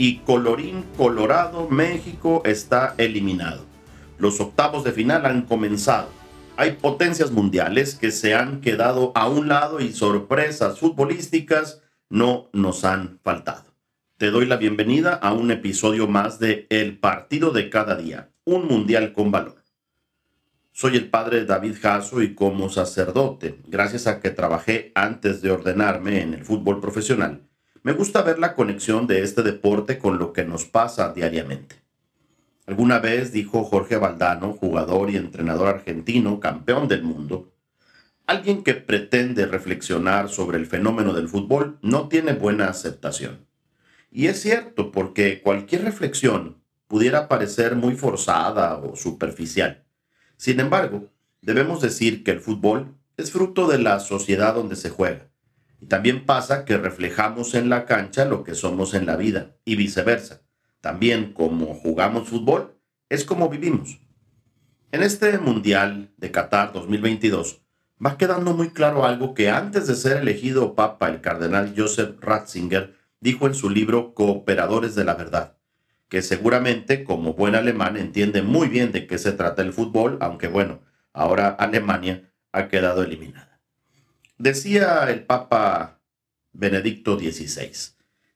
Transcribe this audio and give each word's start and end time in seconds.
y 0.00 0.20
colorín 0.20 0.86
colorado, 0.96 1.68
México 1.68 2.40
está 2.46 2.94
eliminado. 2.96 3.66
Los 4.16 4.40
octavos 4.40 4.82
de 4.82 4.92
final 4.92 5.26
han 5.26 5.42
comenzado. 5.42 6.08
Hay 6.56 6.72
potencias 6.72 7.32
mundiales 7.32 7.96
que 7.96 8.10
se 8.10 8.34
han 8.34 8.62
quedado 8.62 9.12
a 9.14 9.28
un 9.28 9.48
lado 9.48 9.78
y 9.78 9.92
sorpresas 9.92 10.78
futbolísticas 10.78 11.82
no 12.08 12.48
nos 12.54 12.86
han 12.86 13.18
faltado. 13.22 13.74
Te 14.16 14.30
doy 14.30 14.46
la 14.46 14.56
bienvenida 14.56 15.12
a 15.12 15.34
un 15.34 15.50
episodio 15.50 16.08
más 16.08 16.38
de 16.38 16.66
El 16.70 16.96
Partido 16.96 17.50
de 17.50 17.68
Cada 17.68 17.94
Día, 17.94 18.30
un 18.44 18.68
mundial 18.68 19.12
con 19.12 19.30
valor. 19.30 19.62
Soy 20.72 20.96
el 20.96 21.10
padre 21.10 21.44
David 21.44 21.76
Jasso 21.78 22.22
y 22.22 22.34
como 22.34 22.70
sacerdote, 22.70 23.58
gracias 23.66 24.06
a 24.06 24.20
que 24.20 24.30
trabajé 24.30 24.92
antes 24.94 25.42
de 25.42 25.50
ordenarme 25.50 26.22
en 26.22 26.32
el 26.32 26.46
fútbol 26.46 26.80
profesional, 26.80 27.49
me 27.82 27.92
gusta 27.92 28.20
ver 28.20 28.38
la 28.38 28.54
conexión 28.54 29.06
de 29.06 29.22
este 29.22 29.42
deporte 29.42 29.98
con 29.98 30.18
lo 30.18 30.34
que 30.34 30.44
nos 30.44 30.66
pasa 30.66 31.12
diariamente. 31.14 31.76
Alguna 32.66 32.98
vez 32.98 33.32
dijo 33.32 33.64
Jorge 33.64 33.96
Valdano, 33.96 34.52
jugador 34.52 35.10
y 35.10 35.16
entrenador 35.16 35.68
argentino, 35.68 36.40
campeón 36.40 36.88
del 36.88 37.02
mundo, 37.02 37.54
alguien 38.26 38.62
que 38.62 38.74
pretende 38.74 39.46
reflexionar 39.46 40.28
sobre 40.28 40.58
el 40.58 40.66
fenómeno 40.66 41.14
del 41.14 41.28
fútbol 41.28 41.78
no 41.80 42.08
tiene 42.08 42.34
buena 42.34 42.68
aceptación. 42.68 43.46
Y 44.12 44.26
es 44.26 44.40
cierto, 44.40 44.92
porque 44.92 45.40
cualquier 45.40 45.84
reflexión 45.84 46.62
pudiera 46.86 47.28
parecer 47.28 47.76
muy 47.76 47.96
forzada 47.96 48.76
o 48.76 48.94
superficial. 48.94 49.84
Sin 50.36 50.60
embargo, 50.60 51.08
debemos 51.40 51.80
decir 51.80 52.24
que 52.24 52.32
el 52.32 52.40
fútbol 52.40 52.94
es 53.16 53.32
fruto 53.32 53.66
de 53.68 53.78
la 53.78 54.00
sociedad 54.00 54.54
donde 54.54 54.76
se 54.76 54.90
juega 54.90 55.30
y 55.80 55.86
también 55.86 56.26
pasa 56.26 56.64
que 56.64 56.76
reflejamos 56.76 57.54
en 57.54 57.70
la 57.70 57.86
cancha 57.86 58.24
lo 58.26 58.44
que 58.44 58.54
somos 58.54 58.94
en 58.94 59.06
la 59.06 59.16
vida 59.16 59.56
y 59.64 59.76
viceversa. 59.76 60.42
También 60.80 61.32
como 61.32 61.74
jugamos 61.74 62.28
fútbol, 62.28 62.76
es 63.08 63.24
como 63.24 63.48
vivimos. 63.48 63.98
En 64.92 65.02
este 65.02 65.38
Mundial 65.38 66.10
de 66.16 66.30
Qatar 66.30 66.72
2022 66.72 67.62
va 68.04 68.18
quedando 68.18 68.54
muy 68.54 68.70
claro 68.70 69.04
algo 69.04 69.34
que 69.34 69.50
antes 69.50 69.86
de 69.86 69.94
ser 69.94 70.18
elegido 70.18 70.74
papa 70.74 71.08
el 71.08 71.20
cardenal 71.20 71.74
Joseph 71.76 72.16
Ratzinger 72.20 72.96
dijo 73.20 73.46
en 73.46 73.54
su 73.54 73.70
libro 73.70 74.14
Cooperadores 74.14 74.94
de 74.94 75.04
la 75.04 75.14
Verdad, 75.14 75.56
que 76.08 76.22
seguramente 76.22 77.04
como 77.04 77.34
buen 77.34 77.54
alemán 77.54 77.96
entiende 77.96 78.42
muy 78.42 78.68
bien 78.68 78.92
de 78.92 79.06
qué 79.06 79.18
se 79.18 79.32
trata 79.32 79.62
el 79.62 79.72
fútbol, 79.72 80.18
aunque 80.20 80.48
bueno, 80.48 80.80
ahora 81.12 81.48
Alemania 81.48 82.32
ha 82.52 82.68
quedado 82.68 83.02
eliminada. 83.02 83.49
Decía 84.40 85.04
el 85.10 85.24
Papa 85.26 86.00
Benedicto 86.54 87.18
XVI 87.18 87.72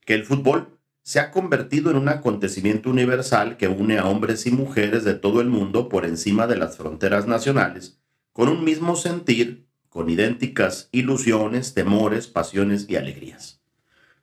que 0.05 0.13
el 0.13 0.27
fútbol 0.27 0.79
se 1.01 1.19
ha 1.19 1.31
convertido 1.31 1.91
en 1.91 1.97
un 1.97 2.11
acontecimiento 2.11 2.91
universal 2.91 3.57
que 3.57 3.69
une 3.69 3.97
a 3.97 4.05
hombres 4.05 4.45
y 4.45 4.51
mujeres 4.51 5.05
de 5.05 5.15
todo 5.15 5.41
el 5.41 5.49
mundo 5.49 5.89
por 5.89 6.05
encima 6.05 6.47
de 6.47 6.57
las 6.59 6.77
fronteras 6.77 7.27
nacionales, 7.27 8.03
con 8.35 8.51
un 8.51 8.65
mismo 8.65 8.97
sentir, 8.97 9.65
con 9.89 10.11
idénticas 10.11 10.91
ilusiones, 10.93 11.73
temores, 11.73 12.27
pasiones 12.27 12.85
y 12.87 12.97
alegrías. 12.97 13.63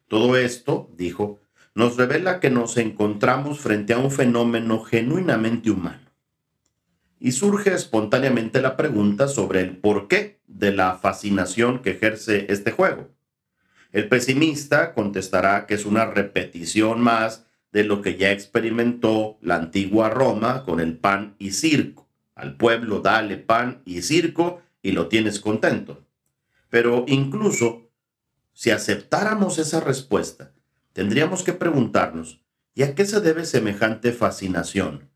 Todo 0.08 0.38
esto, 0.38 0.88
dijo, 0.96 1.40
nos 1.74 1.98
revela 1.98 2.40
que 2.40 2.52
nos 2.52 2.78
encontramos 2.78 3.60
frente 3.60 3.94
a 3.94 3.98
un 3.98 4.12
fenómeno 4.12 4.84
genuinamente 4.84 5.72
humano 5.72 6.01
y 7.24 7.34
surge 7.34 7.72
espontáneamente 7.72 8.64
la 8.64 8.76
pregunta 8.76 9.28
sobre 9.28 9.62
el 9.62 9.78
porqué 9.78 10.40
de 10.48 10.72
la 10.74 10.96
fascinación 10.96 11.84
que 11.84 11.92
ejerce 11.92 12.48
este 12.50 12.72
juego. 12.72 13.10
El 13.92 14.10
pesimista 14.10 14.96
contestará 14.96 15.68
que 15.68 15.76
es 15.76 15.86
una 15.86 16.06
repetición 16.06 17.00
más 17.00 17.46
de 17.72 17.84
lo 17.84 18.02
que 18.02 18.18
ya 18.18 18.32
experimentó 18.32 19.38
la 19.40 19.56
antigua 19.56 20.10
Roma 20.10 20.66
con 20.66 20.80
el 20.80 20.98
pan 20.98 21.36
y 21.38 21.52
circo. 21.52 22.10
Al 22.34 22.58
pueblo 22.58 23.02
dale 23.02 23.38
pan 23.38 23.84
y 23.86 24.02
circo 24.02 24.64
y 24.82 24.94
lo 24.94 25.08
tienes 25.08 25.40
contento. 25.40 26.04
Pero 26.72 27.06
incluso 27.08 27.92
si 28.52 28.72
aceptáramos 28.72 29.60
esa 29.60 29.80
respuesta, 29.80 30.54
tendríamos 30.92 31.44
que 31.44 31.54
preguntarnos, 31.54 32.42
¿y 32.74 32.82
a 32.82 32.96
qué 32.96 33.06
se 33.06 33.22
debe 33.22 33.46
semejante 33.46 34.12
fascinación? 34.12 35.11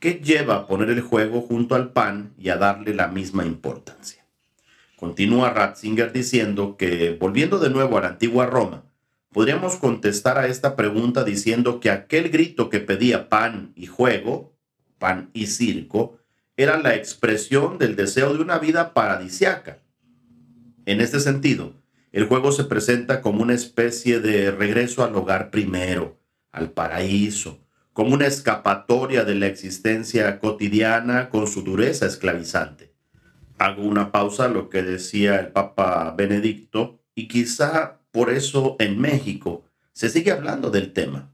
¿Qué 0.00 0.14
lleva 0.14 0.56
a 0.56 0.66
poner 0.66 0.88
el 0.88 1.02
juego 1.02 1.42
junto 1.42 1.74
al 1.74 1.92
pan 1.92 2.32
y 2.38 2.48
a 2.48 2.56
darle 2.56 2.94
la 2.94 3.08
misma 3.08 3.44
importancia? 3.44 4.24
Continúa 4.96 5.50
Ratzinger 5.50 6.10
diciendo 6.10 6.78
que, 6.78 7.18
volviendo 7.20 7.58
de 7.58 7.68
nuevo 7.68 7.98
a 7.98 8.00
la 8.00 8.08
antigua 8.08 8.46
Roma, 8.46 8.84
podríamos 9.30 9.76
contestar 9.76 10.38
a 10.38 10.46
esta 10.46 10.74
pregunta 10.74 11.22
diciendo 11.22 11.80
que 11.80 11.90
aquel 11.90 12.30
grito 12.30 12.70
que 12.70 12.80
pedía 12.80 13.28
pan 13.28 13.72
y 13.76 13.86
juego, 13.86 14.56
pan 14.98 15.28
y 15.34 15.48
circo, 15.48 16.18
era 16.56 16.78
la 16.78 16.94
expresión 16.94 17.76
del 17.76 17.94
deseo 17.94 18.32
de 18.32 18.40
una 18.40 18.58
vida 18.58 18.94
paradisiaca. 18.94 19.82
En 20.86 21.02
este 21.02 21.20
sentido, 21.20 21.74
el 22.12 22.24
juego 22.24 22.52
se 22.52 22.64
presenta 22.64 23.20
como 23.20 23.42
una 23.42 23.52
especie 23.52 24.20
de 24.20 24.50
regreso 24.50 25.04
al 25.04 25.14
hogar 25.14 25.50
primero, 25.50 26.18
al 26.52 26.70
paraíso, 26.70 27.60
como 27.92 28.14
una 28.14 28.26
escapatoria 28.26 29.24
de 29.24 29.34
la 29.34 29.46
existencia 29.46 30.38
cotidiana 30.38 31.28
con 31.28 31.46
su 31.46 31.62
dureza 31.62 32.06
esclavizante. 32.06 32.94
Hago 33.58 33.82
una 33.82 34.12
pausa 34.12 34.44
a 34.44 34.48
lo 34.48 34.68
que 34.68 34.82
decía 34.82 35.38
el 35.38 35.48
Papa 35.48 36.14
Benedicto 36.16 37.00
y 37.14 37.28
quizá 37.28 38.00
por 38.10 38.30
eso 38.30 38.76
en 38.78 39.00
México 39.00 39.64
se 39.92 40.08
sigue 40.08 40.30
hablando 40.30 40.70
del 40.70 40.92
tema, 40.92 41.32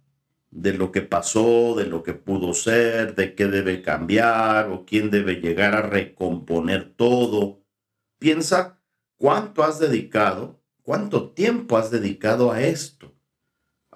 de 0.50 0.72
lo 0.72 0.91
que 0.91 1.03
pasó, 1.03 1.75
de 1.77 1.87
lo 1.87 2.03
que 2.03 2.15
pudo 2.15 2.55
ser, 2.55 3.15
de 3.15 3.34
qué 3.34 3.47
debe 3.47 3.83
cambiar 3.83 4.71
o 4.71 4.84
quién 4.87 5.11
debe 5.11 5.37
llegar 5.37 5.75
a 5.75 5.83
recomponer 5.83 6.94
todo. 6.97 7.61
Piensa 8.19 8.81
cuánto 9.17 9.62
has 9.62 9.78
dedicado, 9.78 10.62
cuánto 10.83 11.31
tiempo 11.31 11.77
has 11.77 11.91
dedicado 11.91 12.50
a 12.50 12.62
esto 12.62 13.16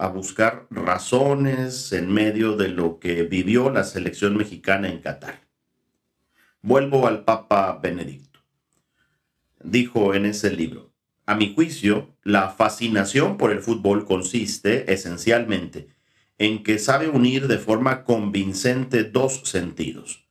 a 0.01 0.09
buscar 0.09 0.67
razones 0.71 1.93
en 1.93 2.11
medio 2.11 2.57
de 2.57 2.69
lo 2.69 2.99
que 2.99 3.23
vivió 3.25 3.69
la 3.69 3.85
selección 3.85 4.35
mexicana 4.35 4.89
en 4.89 5.01
Qatar. 5.01 5.47
Vuelvo 6.63 7.07
al 7.07 7.25
Papa 7.25 7.79
Benedicto. 7.83 8.41
Dijo 9.63 10.15
en 10.15 10.25
ese 10.25 10.53
libro, 10.53 10.95
a 11.27 11.35
mi 11.35 11.55
juicio, 11.55 12.17
la 12.25 12.49
fascinación 12.49 13.37
por 13.37 13.53
el 13.53 13.61
fútbol 13.61 14.07
consiste 14.07 14.91
esencialmente 14.91 15.89
en 16.39 16.63
que 16.63 16.79
sabe 16.79 17.09
unir 17.09 17.47
de 17.47 17.59
forma 17.59 18.05
convincente 18.05 19.05
dos 19.05 19.43
sentidos. 19.45 20.27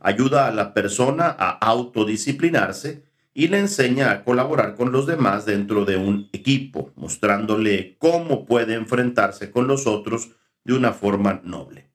Ayuda 0.00 0.46
a 0.46 0.52
la 0.52 0.74
persona 0.74 1.34
a 1.38 1.48
autodisciplinarse 1.48 3.03
y 3.34 3.48
le 3.48 3.58
enseña 3.58 4.12
a 4.12 4.24
colaborar 4.24 4.76
con 4.76 4.92
los 4.92 5.06
demás 5.06 5.44
dentro 5.44 5.84
de 5.84 5.96
un 5.96 6.28
equipo, 6.32 6.92
mostrándole 6.94 7.96
cómo 7.98 8.46
puede 8.46 8.74
enfrentarse 8.74 9.50
con 9.50 9.66
los 9.66 9.88
otros 9.88 10.30
de 10.62 10.74
una 10.74 10.92
forma 10.92 11.40
noble. 11.44 11.90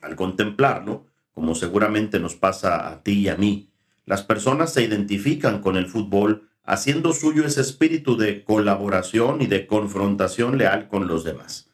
Al 0.00 0.14
contemplarlo, 0.14 1.06
como 1.32 1.56
seguramente 1.56 2.20
nos 2.20 2.36
pasa 2.36 2.88
a 2.88 3.02
ti 3.02 3.20
y 3.20 3.28
a 3.28 3.36
mí, 3.36 3.70
las 4.06 4.22
personas 4.22 4.72
se 4.72 4.82
identifican 4.82 5.60
con 5.60 5.76
el 5.76 5.86
fútbol 5.86 6.48
haciendo 6.62 7.12
suyo 7.12 7.44
ese 7.44 7.60
espíritu 7.60 8.16
de 8.16 8.44
colaboración 8.44 9.42
y 9.42 9.46
de 9.46 9.66
confrontación 9.66 10.56
leal 10.56 10.88
con 10.88 11.08
los 11.08 11.24
demás. 11.24 11.70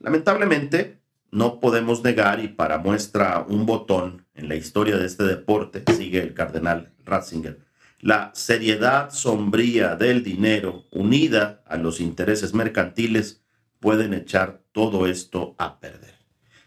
Lamentablemente, 0.00 1.00
no 1.30 1.60
podemos 1.60 2.02
negar, 2.02 2.40
y 2.40 2.48
para 2.48 2.78
muestra 2.78 3.44
un 3.48 3.66
botón 3.66 4.26
en 4.34 4.48
la 4.48 4.56
historia 4.56 4.96
de 4.96 5.06
este 5.06 5.24
deporte, 5.24 5.82
sigue 5.94 6.20
el 6.20 6.34
cardenal 6.34 6.92
Ratzinger, 7.04 7.58
la 8.04 8.32
seriedad 8.34 9.08
sombría 9.08 9.96
del 9.96 10.22
dinero 10.22 10.84
unida 10.90 11.62
a 11.64 11.78
los 11.78 12.00
intereses 12.00 12.52
mercantiles 12.52 13.42
pueden 13.80 14.12
echar 14.12 14.60
todo 14.72 15.06
esto 15.06 15.54
a 15.56 15.80
perder. 15.80 16.14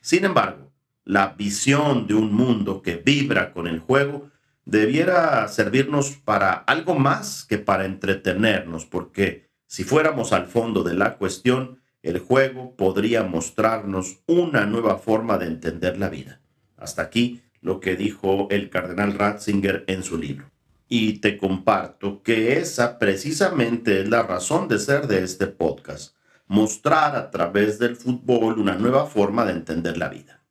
Sin 0.01 0.25
embargo, 0.25 0.74
la 1.06 1.36
visión 1.38 2.07
de 2.07 2.16
un 2.16 2.34
mundo 2.34 2.81
que 2.81 2.95
vibra 2.95 3.54
con 3.54 3.68
el 3.68 3.78
juego 3.78 4.31
debiera 4.66 5.48
servirnos 5.48 6.13
para 6.25 6.54
algo 6.54 6.95
más 6.95 7.45
que 7.45 7.60
para 7.60 7.86
entretenernos, 7.86 8.88
porque 8.88 9.51
si 9.68 9.84
fuéramos 9.84 10.34
al 10.34 10.48
fondo 10.48 10.81
de 10.81 10.95
la 10.95 11.18
cuestión, 11.19 11.84
el 12.01 12.18
juego 12.18 12.75
podría 12.75 13.22
mostrarnos 13.22 14.22
una 14.25 14.66
nueva 14.66 14.98
forma 14.98 15.38
de 15.38 15.45
entender 15.45 16.00
la 16.00 16.10
vida. 16.10 16.42
Hasta 16.78 17.04
aquí 17.04 17.44
lo 17.62 17.80
que 17.80 17.95
dijo 17.95 18.48
el 18.50 18.72
cardenal 18.72 19.13
Ratzinger 19.13 19.84
en 19.86 20.01
su 20.01 20.18
libro 20.18 20.56
y 20.89 21.19
te 21.19 21.38
comparto 21.38 22.24
que 22.24 22.60
esa 22.60 22.98
precisamente 22.98 24.01
es 24.01 24.10
la 24.10 24.24
razón 24.24 24.68
de 24.68 24.80
ser 24.80 25.07
de 25.07 25.24
este 25.24 25.48
podcast, 25.48 26.16
mostrar 26.48 27.16
a 27.16 27.30
través 27.30 27.78
del 27.80 27.95
fútbol 27.95 28.60
una 28.60 28.75
nueva 28.75 29.06
forma 29.06 29.45
de 29.45 29.51
entender 29.51 29.98
la 29.98 30.10
vida. 30.10 30.44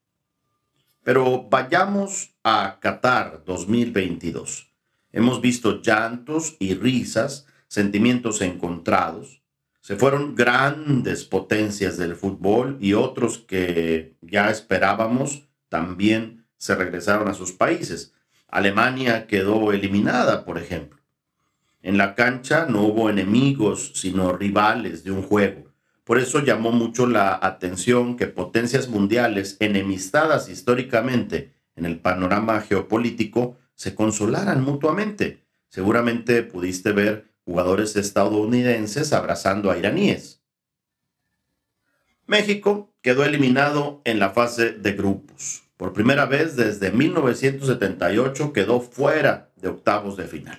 Pero 1.03 1.49
vayamos 1.49 2.35
a 2.43 2.79
Qatar 2.81 3.45
2022. 3.47 4.73
Hemos 5.13 5.41
visto 5.41 5.81
llantos 5.81 6.57
y 6.59 6.75
risas, 6.75 7.47
sentimientos 7.69 8.43
encontrados. 8.43 9.41
Se 9.81 9.97
fueron 9.97 10.35
grandes 10.35 11.25
potencias 11.25 11.97
del 11.97 12.17
fútbol 12.17 12.77
y 12.81 12.95
otros 12.95 13.39
que 13.39 14.17
ya 14.21 14.51
esperábamos 14.51 15.49
también 15.69 16.45
se 16.59 16.75
regresaron 16.75 17.29
a 17.29 17.35
sus 17.35 17.53
países. 17.53 18.13
Alemania 18.49 19.27
quedó 19.27 19.73
eliminada, 19.73 20.45
por 20.45 20.59
ejemplo. 20.59 21.01
En 21.83 21.99
la 21.99 22.15
cancha 22.15 22.67
no 22.69 22.83
hubo 22.83 23.11
enemigos, 23.11 23.93
sino 23.95 24.33
rivales 24.33 25.05
de 25.05 25.13
un 25.13 25.23
juego. 25.23 25.73
Por 26.05 26.19
eso 26.19 26.41
llamó 26.41 26.73
mucho 26.73 27.07
la 27.07 27.39
atención 27.43 28.17
que 28.17 28.27
potencias 28.27 28.89
mundiales 28.89 29.57
enemistadas 29.61 30.49
históricamente 30.49 31.55
en 31.75 31.85
el 31.85 31.99
panorama 31.99 32.61
geopolítico 32.61 33.59
se 33.75 33.95
consolaran 33.95 34.63
mutuamente. 34.63 35.45
Seguramente 35.69 36.43
pudiste 36.43 36.93
ver 36.93 37.33
jugadores 37.45 37.97
estadounidenses 37.97 39.13
abrazando 39.13 39.71
a 39.71 39.79
iraníes. 39.79 40.43
México 42.27 42.93
quedó 43.03 43.25
eliminado 43.25 44.03
en 44.05 44.19
la 44.19 44.31
fase 44.31 44.73
de 44.73 44.93
grupos. 44.93 45.66
Por 45.77 45.93
primera 45.93 46.25
vez 46.25 46.57
desde 46.57 46.91
1978 46.91 48.53
quedó 48.53 48.81
fuera 48.81 49.51
de 49.57 49.69
octavos 49.69 50.17
de 50.17 50.27
final. 50.27 50.59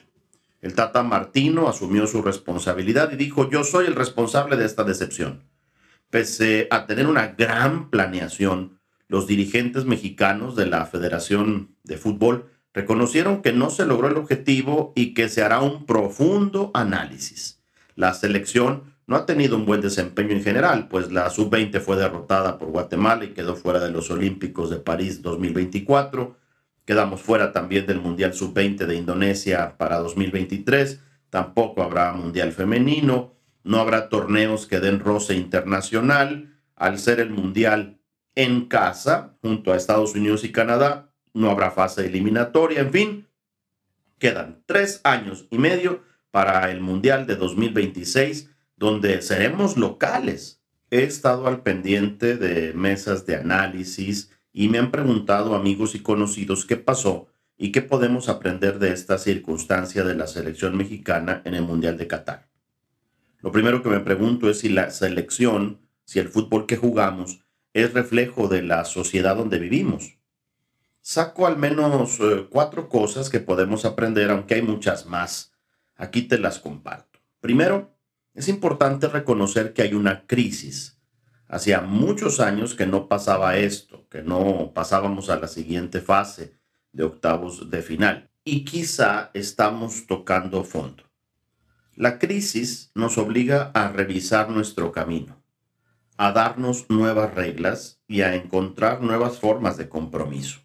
El 0.62 0.74
Tata 0.74 1.02
Martino 1.02 1.68
asumió 1.68 2.08
su 2.08 2.22
responsabilidad 2.22 3.12
y 3.12 3.16
dijo, 3.16 3.50
yo 3.50 3.64
soy 3.64 3.88
el 3.88 3.96
responsable 3.96 4.58
de 4.58 4.66
esta 4.66 4.84
decepción. 4.84 5.44
Pese 6.10 6.68
a 6.72 6.86
tener 6.86 7.08
una 7.08 7.28
gran 7.30 7.90
planeación, 7.90 8.80
los 9.08 9.28
dirigentes 9.28 9.86
mexicanos 9.86 10.56
de 10.56 10.66
la 10.66 10.86
Federación 10.86 11.76
de 11.84 11.98
Fútbol 11.98 12.52
reconocieron 12.74 13.42
que 13.42 13.54
no 13.54 13.70
se 13.70 13.86
logró 13.86 14.08
el 14.08 14.18
objetivo 14.18 14.94
y 14.96 15.14
que 15.14 15.30
se 15.30 15.42
hará 15.42 15.62
un 15.62 15.86
profundo 15.86 16.70
análisis. 16.74 17.60
La 17.96 18.14
selección 18.14 18.94
no 19.08 19.16
ha 19.16 19.26
tenido 19.26 19.56
un 19.56 19.66
buen 19.66 19.80
desempeño 19.80 20.32
en 20.32 20.44
general, 20.44 20.90
pues 20.90 21.12
la 21.12 21.30
sub-20 21.30 21.80
fue 21.80 21.96
derrotada 21.96 22.60
por 22.60 22.72
Guatemala 22.72 23.24
y 23.24 23.30
quedó 23.30 23.56
fuera 23.56 23.80
de 23.80 23.90
los 23.90 24.12
Olímpicos 24.12 24.70
de 24.70 24.78
París 24.78 25.22
2024. 25.22 26.38
Quedamos 26.86 27.22
fuera 27.22 27.54
también 27.54 27.86
del 27.86 28.02
Mundial 28.02 28.34
sub-20 28.34 28.86
de 28.86 28.96
Indonesia 28.96 29.78
para 29.78 29.98
2023. 30.00 31.00
Tampoco 31.30 31.84
habrá 31.84 32.12
Mundial 32.12 32.52
femenino. 32.52 33.34
No 33.64 33.80
habrá 33.80 34.10
torneos 34.10 34.68
que 34.68 34.82
den 34.82 35.00
roce 35.00 35.36
internacional. 35.36 36.54
Al 36.76 37.00
ser 37.00 37.22
el 37.22 37.30
Mundial 37.30 38.02
en 38.36 38.68
casa, 38.68 39.38
junto 39.42 39.72
a 39.72 39.78
Estados 39.78 40.16
Unidos 40.16 40.44
y 40.44 40.52
Canadá, 40.52 41.14
no 41.34 41.50
habrá 41.50 41.72
fase 41.72 42.06
eliminatoria. 42.06 42.82
En 42.82 42.92
fin, 42.92 43.28
quedan 44.20 44.64
tres 44.66 45.00
años 45.06 45.48
y 45.50 45.58
medio 45.60 46.04
para 46.30 46.70
el 46.72 46.82
Mundial 46.82 47.26
de 47.26 47.38
2026 47.38 48.50
donde 48.78 49.22
seremos 49.22 49.76
locales. 49.76 50.62
He 50.90 51.04
estado 51.04 51.48
al 51.48 51.62
pendiente 51.64 52.38
de 52.38 52.74
mesas 52.74 53.26
de 53.26 53.36
análisis 53.36 54.32
y 54.54 54.70
me 54.70 54.78
han 54.78 54.92
preguntado 54.92 55.56
amigos 55.56 55.96
y 55.96 56.00
conocidos 56.00 56.66
qué 56.66 56.78
pasó 56.78 57.28
y 57.58 57.72
qué 57.72 57.82
podemos 57.82 58.30
aprender 58.30 58.80
de 58.80 58.94
esta 58.94 59.18
circunstancia 59.18 60.04
de 60.04 60.16
la 60.16 60.28
selección 60.28 60.78
mexicana 60.78 61.42
en 61.44 61.56
el 61.56 61.64
Mundial 61.64 61.98
de 61.98 62.08
Qatar. 62.08 62.48
Lo 63.42 63.52
primero 63.52 63.82
que 63.84 63.90
me 63.90 64.00
pregunto 64.00 64.50
es 64.50 64.60
si 64.60 64.70
la 64.70 64.92
selección, 64.92 65.80
si 66.06 66.20
el 66.20 66.30
fútbol 66.30 66.66
que 66.66 66.78
jugamos 66.78 67.40
es 67.74 67.94
reflejo 67.94 68.48
de 68.48 68.62
la 68.62 68.86
sociedad 68.86 69.36
donde 69.36 69.60
vivimos. 69.60 70.18
Saco 71.02 71.48
al 71.48 71.58
menos 71.58 72.20
eh, 72.20 72.48
cuatro 72.50 72.90
cosas 72.90 73.30
que 73.30 73.40
podemos 73.40 73.86
aprender, 73.86 74.30
aunque 74.30 74.56
hay 74.56 74.62
muchas 74.62 75.06
más. 75.06 75.54
Aquí 75.96 76.24
te 76.24 76.38
las 76.38 76.60
comparto. 76.60 77.20
Primero, 77.40 77.97
es 78.38 78.48
importante 78.50 79.08
reconocer 79.08 79.74
que 79.74 79.82
hay 79.82 79.96
una 79.96 80.28
crisis. 80.28 81.00
Hacía 81.48 81.82
muchos 81.82 82.40
años 82.40 82.76
que 82.76 82.86
no 82.86 83.08
pasaba 83.08 83.58
esto, 83.58 84.08
que 84.10 84.22
no 84.22 84.74
pasábamos 84.76 85.32
a 85.32 85.40
la 85.40 85.48
siguiente 85.48 86.02
fase 86.02 86.54
de 86.92 87.04
octavos 87.04 87.72
de 87.72 87.82
final. 87.82 88.30
Y 88.44 88.64
quizá 88.64 89.32
estamos 89.34 90.06
tocando 90.06 90.64
fondo. 90.64 91.04
La 91.96 92.20
crisis 92.20 92.92
nos 92.94 93.18
obliga 93.18 93.72
a 93.74 93.88
revisar 93.88 94.52
nuestro 94.52 94.92
camino, 94.92 95.42
a 96.16 96.32
darnos 96.32 96.92
nuevas 96.92 97.34
reglas 97.34 98.04
y 98.08 98.22
a 98.22 98.36
encontrar 98.36 99.02
nuevas 99.02 99.40
formas 99.40 99.78
de 99.78 99.90
compromiso, 99.90 100.60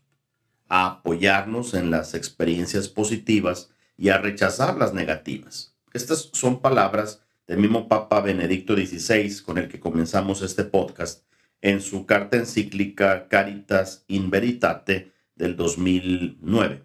a 0.69 0.89
apoyarnos 0.89 1.73
en 1.73 1.91
las 1.91 2.13
experiencias 2.13 2.91
positivas 2.91 3.71
y 3.97 4.11
a 4.11 4.19
rechazar 4.19 4.77
las 4.77 4.93
negativas. 4.93 5.75
Estas 5.95 6.29
son 6.35 6.61
palabras 6.61 7.22
del 7.47 7.59
mismo 7.59 7.89
Papa 7.89 8.21
Benedicto 8.21 8.75
XVI, 8.75 9.43
con 9.45 9.59
el 9.59 9.69
que 9.69 9.81
comenzamos 9.81 10.43
este 10.43 10.65
podcast, 10.65 11.25
en 11.61 11.81
su 11.81 12.07
carta 12.07 12.37
encíclica 12.37 13.29
Caritas 13.29 14.05
in 14.09 14.31
Veritate 14.31 15.13
del 15.37 15.57
2009. 15.57 16.85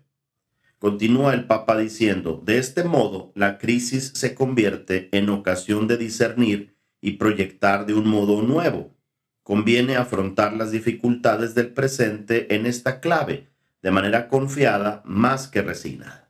Continúa 0.80 1.34
el 1.34 1.46
Papa 1.48 1.78
diciendo, 1.78 2.42
de 2.46 2.60
este 2.60 2.84
modo 2.84 3.32
la 3.36 3.58
crisis 3.58 4.12
se 4.16 4.36
convierte 4.36 5.10
en 5.12 5.30
ocasión 5.30 5.88
de 5.88 5.98
discernir 5.98 6.76
y 7.02 7.14
proyectar 7.14 7.88
de 7.88 7.96
un 7.96 8.08
modo 8.08 8.44
nuevo. 8.44 8.96
Conviene 9.42 9.96
afrontar 9.96 10.54
las 10.54 10.72
dificultades 10.72 11.56
del 11.56 11.74
presente 11.74 12.54
en 12.54 12.68
esta 12.68 13.00
clave, 13.00 13.48
de 13.82 13.92
manera 13.92 14.28
confiada 14.28 15.02
más 15.06 15.48
que 15.48 15.64
resignada. 15.64 16.30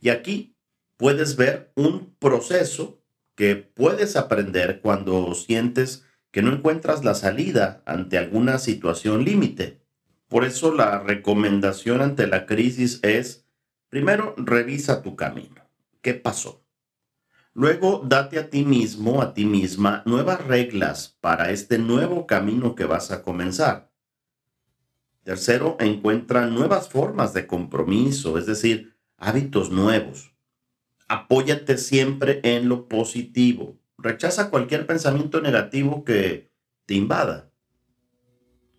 Y 0.00 0.10
aquí 0.10 0.54
puedes 0.96 1.34
ver 1.36 1.72
un 1.74 2.14
proceso 2.20 3.01
que 3.34 3.56
puedes 3.56 4.16
aprender 4.16 4.80
cuando 4.80 5.34
sientes 5.34 6.04
que 6.30 6.42
no 6.42 6.52
encuentras 6.52 7.04
la 7.04 7.14
salida 7.14 7.82
ante 7.86 8.18
alguna 8.18 8.58
situación 8.58 9.24
límite. 9.24 9.82
Por 10.28 10.44
eso 10.44 10.74
la 10.74 10.98
recomendación 10.98 12.00
ante 12.00 12.26
la 12.26 12.46
crisis 12.46 13.00
es, 13.02 13.46
primero, 13.88 14.34
revisa 14.38 15.02
tu 15.02 15.14
camino. 15.14 15.62
¿Qué 16.00 16.14
pasó? 16.14 16.64
Luego, 17.54 18.02
date 18.06 18.38
a 18.38 18.48
ti 18.48 18.64
mismo, 18.64 19.20
a 19.20 19.34
ti 19.34 19.44
misma, 19.44 20.02
nuevas 20.06 20.42
reglas 20.46 21.18
para 21.20 21.50
este 21.50 21.78
nuevo 21.78 22.26
camino 22.26 22.74
que 22.74 22.86
vas 22.86 23.10
a 23.10 23.22
comenzar. 23.22 23.92
Tercero, 25.22 25.76
encuentra 25.78 26.46
nuevas 26.46 26.88
formas 26.88 27.34
de 27.34 27.46
compromiso, 27.46 28.38
es 28.38 28.46
decir, 28.46 28.96
hábitos 29.18 29.70
nuevos 29.70 30.31
apóyate 31.12 31.76
siempre 31.76 32.40
en 32.42 32.70
lo 32.70 32.88
positivo. 32.88 33.78
Rechaza 33.98 34.48
cualquier 34.48 34.86
pensamiento 34.86 35.42
negativo 35.42 36.04
que 36.04 36.50
te 36.86 36.94
invada. 36.94 37.50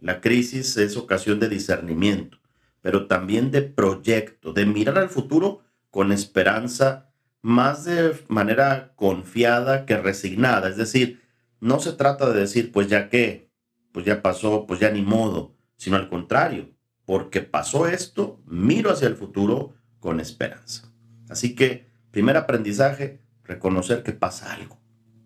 La 0.01 0.19
crisis 0.19 0.75
es 0.77 0.97
ocasión 0.97 1.39
de 1.39 1.47
discernimiento, 1.47 2.39
pero 2.81 3.05
también 3.05 3.51
de 3.51 3.61
proyecto, 3.61 4.51
de 4.51 4.65
mirar 4.65 4.97
al 4.97 5.09
futuro 5.09 5.61
con 5.91 6.11
esperanza, 6.11 7.13
más 7.43 7.85
de 7.85 8.15
manera 8.29 8.93
confiada 8.95 9.85
que 9.85 9.97
resignada. 9.97 10.69
Es 10.69 10.77
decir, 10.77 11.21
no 11.59 11.79
se 11.79 11.93
trata 11.93 12.31
de 12.31 12.39
decir, 12.39 12.71
pues 12.71 12.87
ya 12.87 13.09
qué, 13.09 13.51
pues 13.91 14.07
ya 14.07 14.23
pasó, 14.23 14.65
pues 14.65 14.79
ya 14.79 14.89
ni 14.89 15.03
modo, 15.03 15.55
sino 15.77 15.97
al 15.97 16.09
contrario, 16.09 16.71
porque 17.05 17.41
pasó 17.41 17.87
esto, 17.87 18.41
miro 18.47 18.89
hacia 18.89 19.07
el 19.07 19.15
futuro 19.15 19.75
con 19.99 20.19
esperanza. 20.19 20.91
Así 21.29 21.53
que 21.53 21.92
Primer 22.13 22.37
aprendizaje, 22.37 23.23
reconocer 23.43 24.03
que 24.03 24.11
pasa 24.11 24.53
algo, 24.53 24.79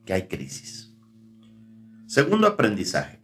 que 0.06 0.13
hay 0.13 0.29
crisis. 0.29 0.96
Segundo 2.06 2.48
aprendizaje, 2.48 3.20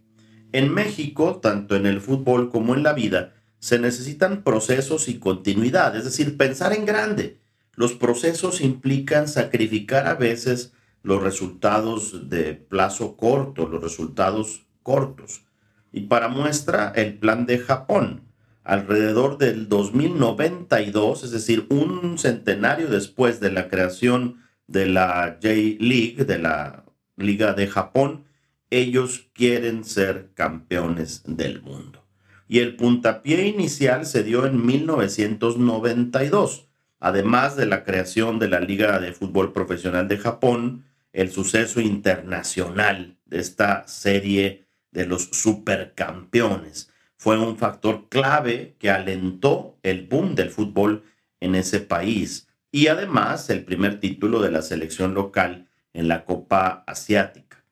en 0.52 0.70
México, 0.70 1.40
tanto 1.40 1.74
en 1.74 1.86
el 1.86 2.02
fútbol 2.02 2.50
como 2.50 2.74
en 2.74 2.82
la 2.82 2.92
vida, 2.92 3.32
se 3.60 3.78
necesitan 3.78 4.42
procesos 4.42 5.08
y 5.08 5.18
continuidad, 5.18 5.96
es 5.96 6.04
decir, 6.04 6.36
pensar 6.36 6.74
en 6.74 6.84
grande. 6.84 7.40
Los 7.74 7.94
procesos 7.94 8.60
implican 8.60 9.28
sacrificar 9.28 10.08
a 10.08 10.14
veces 10.14 10.74
los 11.02 11.22
resultados 11.22 12.28
de 12.28 12.52
plazo 12.52 13.16
corto, 13.16 13.66
los 13.66 13.82
resultados 13.82 14.66
cortos. 14.82 15.46
Y 15.90 16.02
para 16.02 16.28
muestra, 16.28 16.92
el 16.94 17.16
plan 17.16 17.46
de 17.46 17.60
Japón, 17.60 18.24
alrededor 18.64 19.36
del 19.36 19.68
2092, 19.68 21.24
es 21.24 21.30
decir, 21.30 21.66
un 21.68 22.18
centenario 22.18 22.88
después 22.88 23.38
de 23.38 23.52
la 23.52 23.68
creación 23.68 24.38
de 24.66 24.86
la 24.86 25.38
J-League, 25.42 26.24
de 26.24 26.38
la 26.38 26.84
Liga 27.16 27.52
de 27.52 27.66
Japón, 27.66 28.24
ellos 28.70 29.28
quieren 29.34 29.84
ser 29.84 30.30
campeones 30.34 31.22
del 31.26 31.62
mundo. 31.62 32.02
Y 32.48 32.60
el 32.60 32.76
puntapié 32.76 33.46
inicial 33.46 34.06
se 34.06 34.22
dio 34.22 34.46
en 34.46 34.64
1992. 34.64 36.68
Además 36.98 37.56
de 37.56 37.66
la 37.66 37.84
creación 37.84 38.38
de 38.38 38.48
la 38.48 38.60
Liga 38.60 38.98
de 38.98 39.12
Fútbol 39.12 39.52
Profesional 39.52 40.08
de 40.08 40.16
Japón, 40.16 40.84
el 41.12 41.30
suceso 41.30 41.80
internacional 41.80 43.18
de 43.26 43.40
esta 43.40 43.86
serie 43.86 44.64
de 44.90 45.06
los 45.06 45.28
supercampeones 45.32 46.93
fue 47.24 47.38
un 47.38 47.56
factor 47.56 48.10
clave 48.10 48.76
que 48.78 48.90
alentó 48.90 49.78
el 49.82 50.06
boom 50.06 50.34
del 50.34 50.50
fútbol 50.50 51.04
en 51.40 51.54
ese 51.54 51.80
país 51.80 52.48
y 52.70 52.88
además 52.88 53.48
el 53.48 53.64
primer 53.64 53.98
título 53.98 54.42
de 54.42 54.50
la 54.50 54.60
selección 54.60 55.14
local 55.14 55.70
en 55.94 56.06
la 56.06 56.26
Copa 56.26 56.84
Asiática. 56.86 57.64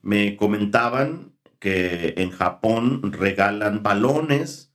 Me 0.00 0.36
comentaban 0.36 1.34
que 1.58 2.14
en 2.16 2.30
Japón 2.30 3.12
regalan 3.12 3.82
balones 3.82 4.72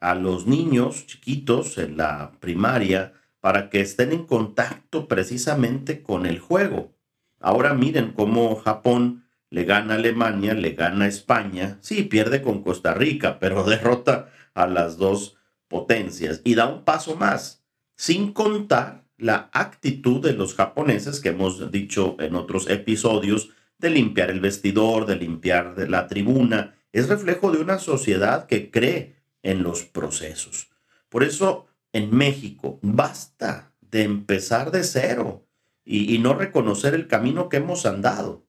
a 0.00 0.16
los 0.16 0.48
niños 0.48 1.06
chiquitos 1.06 1.78
en 1.78 1.98
la 1.98 2.32
primaria 2.40 3.12
para 3.38 3.70
que 3.70 3.80
estén 3.80 4.10
en 4.10 4.26
contacto 4.26 5.06
precisamente 5.06 6.02
con 6.02 6.26
el 6.26 6.40
juego. 6.40 6.96
Ahora 7.38 7.74
miren 7.74 8.10
cómo 8.10 8.56
Japón 8.56 9.27
le 9.50 9.64
gana 9.64 9.94
Alemania, 9.94 10.54
le 10.54 10.72
gana 10.72 11.06
España, 11.06 11.78
sí, 11.80 12.02
pierde 12.02 12.42
con 12.42 12.62
Costa 12.62 12.94
Rica, 12.94 13.38
pero 13.38 13.64
derrota 13.68 14.30
a 14.54 14.66
las 14.66 14.96
dos 14.98 15.36
potencias 15.68 16.40
y 16.44 16.54
da 16.54 16.66
un 16.66 16.84
paso 16.84 17.16
más, 17.16 17.64
sin 17.96 18.32
contar 18.32 19.04
la 19.16 19.50
actitud 19.52 20.22
de 20.22 20.32
los 20.32 20.54
japoneses 20.54 21.20
que 21.20 21.30
hemos 21.30 21.70
dicho 21.72 22.16
en 22.20 22.34
otros 22.34 22.68
episodios 22.70 23.50
de 23.78 23.90
limpiar 23.90 24.30
el 24.30 24.40
vestidor, 24.40 25.06
de 25.06 25.16
limpiar 25.16 25.88
la 25.88 26.06
tribuna, 26.06 26.74
es 26.92 27.08
reflejo 27.08 27.50
de 27.50 27.60
una 27.60 27.78
sociedad 27.78 28.46
que 28.46 28.70
cree 28.70 29.16
en 29.42 29.62
los 29.62 29.84
procesos. 29.84 30.68
Por 31.08 31.22
eso 31.22 31.66
en 31.92 32.14
México 32.14 32.78
basta 32.82 33.72
de 33.80 34.02
empezar 34.02 34.70
de 34.70 34.84
cero 34.84 35.44
y 35.84 36.18
no 36.18 36.34
reconocer 36.34 36.94
el 36.94 37.06
camino 37.08 37.48
que 37.48 37.56
hemos 37.56 37.86
andado. 37.86 38.47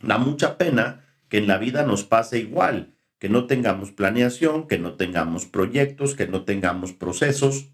Da 0.00 0.18
mucha 0.18 0.58
pena 0.58 1.04
que 1.28 1.38
en 1.38 1.46
la 1.46 1.58
vida 1.58 1.84
nos 1.84 2.04
pase 2.04 2.38
igual, 2.38 2.94
que 3.18 3.28
no 3.28 3.46
tengamos 3.46 3.90
planeación, 3.92 4.68
que 4.68 4.78
no 4.78 4.94
tengamos 4.94 5.46
proyectos, 5.46 6.14
que 6.14 6.26
no 6.26 6.44
tengamos 6.44 6.92
procesos, 6.92 7.68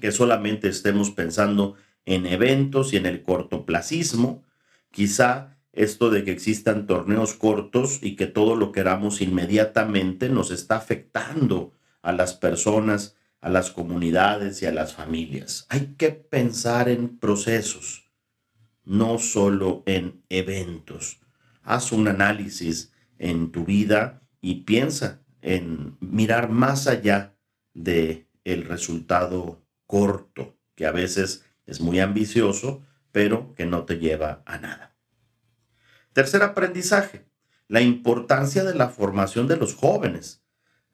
que 0.00 0.12
solamente 0.12 0.68
estemos 0.68 1.10
pensando 1.10 1.74
en 2.04 2.26
eventos 2.26 2.92
y 2.92 2.96
en 2.98 3.06
el 3.06 3.22
cortoplacismo. 3.22 4.44
Quizá 4.90 5.56
esto 5.72 6.10
de 6.10 6.24
que 6.24 6.32
existan 6.32 6.86
torneos 6.86 7.34
cortos 7.34 7.98
y 8.02 8.16
que 8.16 8.26
todo 8.26 8.56
lo 8.56 8.72
queramos 8.72 9.20
inmediatamente 9.20 10.28
nos 10.28 10.50
está 10.50 10.76
afectando 10.76 11.72
a 12.02 12.12
las 12.12 12.34
personas, 12.34 13.16
a 13.40 13.50
las 13.50 13.70
comunidades 13.70 14.62
y 14.62 14.66
a 14.66 14.72
las 14.72 14.94
familias. 14.94 15.66
Hay 15.68 15.94
que 15.98 16.10
pensar 16.12 16.88
en 16.88 17.18
procesos, 17.18 18.10
no 18.84 19.18
solo 19.18 19.82
en 19.86 20.22
eventos. 20.28 21.20
Haz 21.66 21.90
un 21.90 22.06
análisis 22.06 22.92
en 23.18 23.50
tu 23.50 23.64
vida 23.64 24.22
y 24.40 24.62
piensa 24.62 25.20
en 25.42 25.96
mirar 26.00 26.48
más 26.48 26.86
allá 26.86 27.34
de 27.74 28.28
el 28.44 28.64
resultado 28.64 29.64
corto, 29.86 30.56
que 30.76 30.86
a 30.86 30.92
veces 30.92 31.44
es 31.66 31.80
muy 31.80 31.98
ambicioso, 31.98 32.84
pero 33.10 33.52
que 33.54 33.66
no 33.66 33.84
te 33.84 33.98
lleva 33.98 34.44
a 34.46 34.58
nada. 34.58 34.94
Tercer 36.12 36.44
aprendizaje, 36.44 37.26
la 37.66 37.80
importancia 37.80 38.62
de 38.62 38.74
la 38.74 38.88
formación 38.88 39.48
de 39.48 39.56
los 39.56 39.74
jóvenes, 39.74 40.44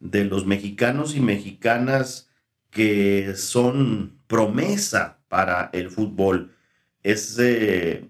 de 0.01 0.25
los 0.25 0.47
mexicanos 0.47 1.15
y 1.15 1.21
mexicanas 1.21 2.31
que 2.71 3.35
son 3.37 4.23
promesa 4.27 5.21
para 5.29 5.69
el 5.75 5.91
fútbol. 5.91 6.57
Ese 7.03 8.09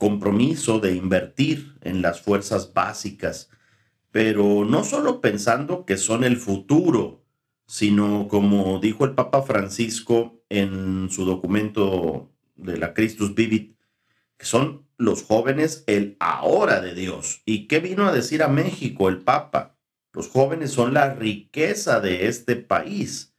compromiso 0.00 0.80
de 0.80 0.94
invertir 0.94 1.76
en 1.82 2.00
las 2.00 2.22
fuerzas 2.22 2.72
básicas, 2.72 3.50
pero 4.10 4.64
no 4.64 4.82
solo 4.82 5.20
pensando 5.20 5.84
que 5.84 5.98
son 5.98 6.24
el 6.24 6.38
futuro, 6.38 7.22
sino 7.66 8.26
como 8.26 8.80
dijo 8.80 9.04
el 9.04 9.14
Papa 9.14 9.42
Francisco 9.42 10.42
en 10.48 11.10
su 11.10 11.26
documento 11.26 12.32
de 12.56 12.78
la 12.78 12.94
Christus 12.94 13.34
Vivit, 13.34 13.76
que 14.38 14.46
son 14.46 14.86
los 14.96 15.22
jóvenes 15.22 15.84
el 15.86 16.16
ahora 16.18 16.80
de 16.80 16.94
Dios. 16.94 17.42
¿Y 17.44 17.68
qué 17.68 17.80
vino 17.80 18.06
a 18.06 18.12
decir 18.12 18.42
a 18.42 18.48
México 18.48 19.10
el 19.10 19.18
Papa? 19.18 19.76
Los 20.14 20.28
jóvenes 20.28 20.70
son 20.70 20.94
la 20.94 21.12
riqueza 21.12 22.00
de 22.00 22.26
este 22.26 22.56
país. 22.56 23.34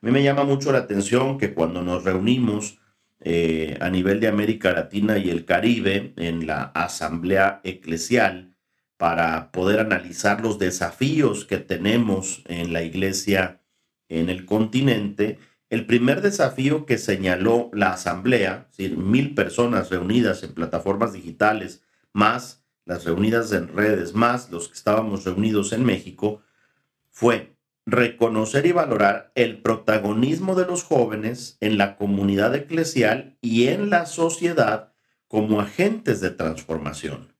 A 0.00 0.06
mí 0.06 0.10
me 0.10 0.22
llama 0.22 0.44
mucho 0.44 0.72
la 0.72 0.78
atención 0.78 1.36
que 1.36 1.52
cuando 1.52 1.82
nos 1.82 2.04
reunimos 2.04 2.78
eh, 3.20 3.76
a 3.80 3.90
nivel 3.90 4.20
de 4.20 4.28
América 4.28 4.72
Latina 4.72 5.18
y 5.18 5.30
el 5.30 5.44
Caribe 5.44 6.12
en 6.16 6.46
la 6.46 6.62
Asamblea 6.62 7.60
Eclesial, 7.64 8.54
para 8.96 9.52
poder 9.52 9.80
analizar 9.80 10.40
los 10.40 10.58
desafíos 10.58 11.44
que 11.44 11.58
tenemos 11.58 12.42
en 12.46 12.72
la 12.72 12.82
iglesia 12.82 13.62
en 14.08 14.28
el 14.28 14.44
continente, 14.44 15.38
el 15.70 15.86
primer 15.86 16.22
desafío 16.22 16.86
que 16.86 16.98
señaló 16.98 17.70
la 17.72 17.92
asamblea, 17.92 18.68
es 18.76 18.96
mil 18.96 19.34
personas 19.34 19.90
reunidas 19.90 20.42
en 20.42 20.54
plataformas 20.54 21.12
digitales, 21.12 21.82
más 22.12 22.64
las 22.86 23.04
reunidas 23.04 23.52
en 23.52 23.68
redes, 23.68 24.14
más 24.14 24.50
los 24.50 24.68
que 24.68 24.74
estábamos 24.74 25.24
reunidos 25.24 25.72
en 25.72 25.84
México, 25.84 26.40
fue 27.10 27.57
reconocer 27.90 28.66
y 28.66 28.72
valorar 28.72 29.32
el 29.34 29.62
protagonismo 29.62 30.54
de 30.54 30.66
los 30.66 30.84
jóvenes 30.84 31.56
en 31.60 31.78
la 31.78 31.96
comunidad 31.96 32.54
eclesial 32.54 33.38
y 33.40 33.68
en 33.68 33.88
la 33.88 34.04
sociedad 34.04 34.92
como 35.26 35.60
agentes 35.60 36.20
de 36.20 36.30
transformación. 36.30 37.32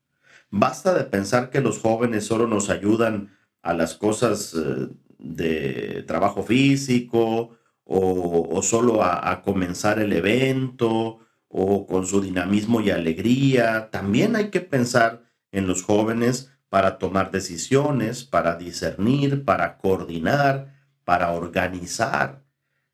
Basta 0.51 0.95
de 0.95 1.05
pensar 1.05 1.51
que 1.51 1.61
los 1.61 1.79
jóvenes 1.79 2.25
solo 2.25 2.47
nos 2.47 2.71
ayudan 2.71 3.37
a 3.61 3.75
las 3.75 3.95
cosas 3.95 4.55
eh, 4.55 4.89
de 5.19 6.03
trabajo 6.07 6.43
físico 6.43 7.59
o, 7.85 8.63
solo 8.63 9.03
a, 9.03 9.31
a, 9.31 9.43
comenzar 9.43 9.99
el 9.99 10.13
evento 10.13 11.21
o 11.49 11.87
con 11.87 12.07
su 12.07 12.23
dinamismo 12.23 12.81
y 12.81 12.91
alegría. 12.91 13.91
También 13.91 14.37
hay 14.37 14.49
que 14.49 14.61
pensar 14.61 15.25
en 15.53 15.67
los 15.67 15.83
jóvenes 15.83 16.51
para 16.69 16.99
tomar 16.99 17.31
decisiones, 17.31 18.25
para 18.25 18.57
discernir, 18.57 19.45
para 19.45 19.79
coordinar, 19.79 20.75
para 21.05 21.33
organizar. 21.33 22.45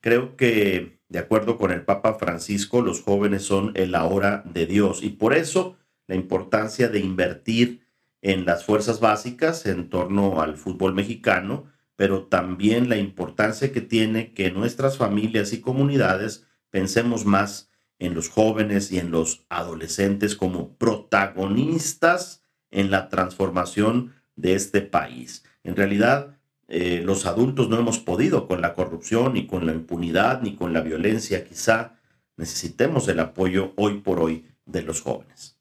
Creo 0.01 0.37
que, 0.37 1.01
de 1.09 1.19
acuerdo 1.19 1.59
con 1.59 1.71
el 1.73 1.85
Papa 1.85 2.15
Francisco, 2.15 2.83
los 2.83 3.03
jóvenes 3.03 3.43
son 3.43 3.73
el 3.75 3.95
ahora 3.95 4.43
de 4.47 4.67
Dios 4.67 5.03
y 5.03 5.11
por 5.11 5.35
eso 5.35 5.77
la 6.07 6.15
importancia 6.15 6.89
de 6.89 7.01
invertir 7.01 7.85
en 8.23 8.45
las 8.45 8.65
fuerzas 8.65 9.01
básicas 9.01 9.67
en 9.67 9.91
torno 9.91 10.41
al 10.41 10.57
fútbol 10.57 10.95
mexicano, 10.95 11.67
pero 11.97 12.25
también 12.25 12.89
la 12.89 12.97
importancia 12.97 13.73
que 13.73 13.81
tiene 13.81 14.33
que 14.33 14.51
nuestras 14.51 14.97
familias 14.97 15.53
y 15.53 15.61
comunidades 15.61 16.47
pensemos 16.71 17.25
más 17.25 17.71
en 17.99 18.15
los 18.15 18.29
jóvenes 18.29 18.93
y 18.93 18.99
en 18.99 19.11
los 19.11 19.47
adolescentes 19.49 20.37
como 20.37 20.77
protagonistas 20.77 22.44
en 22.75 22.91
la 22.91 23.09
transformación 23.09 24.13
de 24.37 24.55
este 24.55 24.83
país. 24.83 25.45
En 25.63 25.77
realidad, 25.77 26.37
eh, 26.69 27.03
los 27.05 27.25
adultos 27.25 27.69
no 27.69 27.79
hemos 27.79 27.99
podido 27.99 28.47
con 28.47 28.61
la 28.61 28.75
corrupción, 28.75 29.35
ni 29.35 29.47
con 29.47 29.65
la 29.65 29.73
impunidad, 29.73 30.43
ni 30.43 30.57
con 30.57 30.73
la 30.73 30.81
violencia. 30.81 31.45
Quizá 31.45 31.99
necesitemos 32.37 33.09
el 33.09 33.21
apoyo 33.21 33.73
hoy 33.77 34.01
por 34.01 34.21
hoy 34.21 34.45
de 34.67 34.83
los 34.83 35.01
jóvenes. 35.01 35.57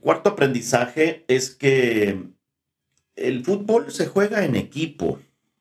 Cuarto 0.00 0.30
aprendizaje 0.30 1.24
es 1.28 1.54
que 1.54 2.24
el 3.14 3.44
fútbol 3.44 3.92
se 3.92 4.06
juega 4.06 4.44
en 4.44 4.56
equipo, 4.56 5.20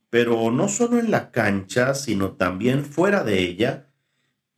pero 0.09 0.51
no 0.51 0.67
solo 0.67 0.99
en 0.99 1.11
la 1.11 1.31
cancha, 1.31 1.93
sino 1.93 2.31
también 2.31 2.83
fuera 2.83 3.23
de 3.23 3.39
ella 3.39 3.87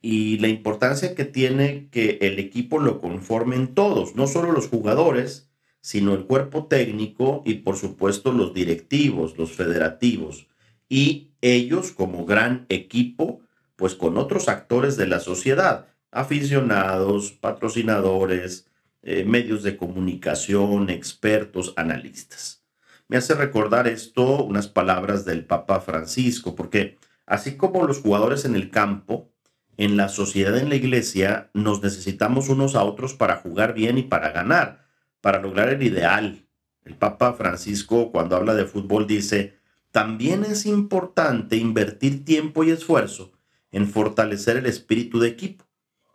y 0.00 0.38
la 0.38 0.48
importancia 0.48 1.14
que 1.14 1.24
tiene 1.24 1.88
que 1.90 2.18
el 2.20 2.38
equipo 2.38 2.78
lo 2.78 3.00
conformen 3.00 3.74
todos, 3.74 4.16
no 4.16 4.26
solo 4.26 4.52
los 4.52 4.68
jugadores, 4.68 5.50
sino 5.84 6.14
el 6.14 6.24
cuerpo 6.24 6.66
técnico 6.66 7.42
y 7.44 7.56
por 7.56 7.76
supuesto 7.76 8.32
los 8.32 8.54
directivos, 8.54 9.36
los 9.36 9.52
federativos, 9.52 10.46
y 10.88 11.32
ellos 11.42 11.92
como 11.92 12.24
gran 12.24 12.64
equipo, 12.70 13.42
pues 13.76 13.94
con 13.94 14.16
otros 14.16 14.48
actores 14.48 14.96
de 14.96 15.06
la 15.06 15.20
sociedad, 15.20 15.88
aficionados, 16.10 17.32
patrocinadores, 17.32 18.66
eh, 19.02 19.24
medios 19.24 19.62
de 19.62 19.76
comunicación, 19.76 20.88
expertos, 20.88 21.74
analistas. 21.76 22.64
Me 23.06 23.18
hace 23.18 23.34
recordar 23.34 23.86
esto 23.86 24.42
unas 24.42 24.68
palabras 24.68 25.26
del 25.26 25.44
Papa 25.44 25.80
Francisco, 25.80 26.54
porque 26.54 26.96
así 27.26 27.58
como 27.58 27.86
los 27.86 28.00
jugadores 28.00 28.46
en 28.46 28.54
el 28.54 28.70
campo, 28.70 29.30
en 29.76 29.98
la 29.98 30.08
sociedad, 30.08 30.56
en 30.56 30.70
la 30.70 30.76
iglesia, 30.76 31.50
nos 31.52 31.82
necesitamos 31.82 32.48
unos 32.48 32.74
a 32.74 32.84
otros 32.84 33.12
para 33.12 33.36
jugar 33.36 33.74
bien 33.74 33.98
y 33.98 34.04
para 34.04 34.30
ganar 34.30 34.83
para 35.24 35.40
lograr 35.40 35.70
el 35.70 35.82
ideal. 35.82 36.44
El 36.84 36.96
Papa 36.96 37.32
Francisco 37.32 38.12
cuando 38.12 38.36
habla 38.36 38.54
de 38.54 38.66
fútbol 38.66 39.06
dice, 39.06 39.58
también 39.90 40.44
es 40.44 40.66
importante 40.66 41.56
invertir 41.56 42.26
tiempo 42.26 42.62
y 42.62 42.68
esfuerzo 42.68 43.32
en 43.72 43.88
fortalecer 43.88 44.58
el 44.58 44.66
espíritu 44.66 45.20
de 45.20 45.28
equipo 45.28 45.64